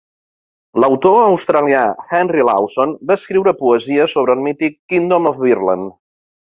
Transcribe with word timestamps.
L'autor 0.83 1.17
australià 1.25 1.83
Henry 2.15 2.47
Lawson 2.49 2.97
va 3.11 3.21
escriure 3.23 3.57
poesia 3.63 4.09
sobre 4.17 4.39
el 4.39 4.45
mític 4.49 4.83
"Kingdom 4.95 5.35
of 5.35 5.43
Virland". 5.49 5.99